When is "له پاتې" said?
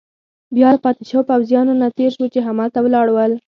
0.75-1.03